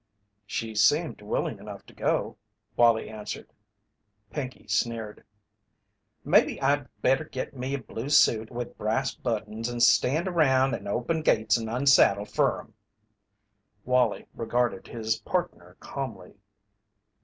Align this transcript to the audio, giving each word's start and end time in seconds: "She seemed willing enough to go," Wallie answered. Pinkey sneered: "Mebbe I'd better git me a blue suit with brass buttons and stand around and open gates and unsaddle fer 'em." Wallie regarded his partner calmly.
"She 0.47 0.73
seemed 0.73 1.21
willing 1.21 1.59
enough 1.59 1.85
to 1.85 1.93
go," 1.93 2.35
Wallie 2.75 3.07
answered. 3.07 3.51
Pinkey 4.31 4.67
sneered: 4.67 5.23
"Mebbe 6.25 6.57
I'd 6.59 6.87
better 7.03 7.23
git 7.25 7.55
me 7.55 7.75
a 7.75 7.77
blue 7.77 8.09
suit 8.09 8.49
with 8.49 8.79
brass 8.79 9.13
buttons 9.13 9.69
and 9.69 9.83
stand 9.83 10.27
around 10.27 10.73
and 10.73 10.87
open 10.87 11.21
gates 11.21 11.55
and 11.55 11.69
unsaddle 11.69 12.25
fer 12.25 12.61
'em." 12.61 12.73
Wallie 13.85 14.25
regarded 14.33 14.87
his 14.87 15.17
partner 15.19 15.77
calmly. 15.79 16.33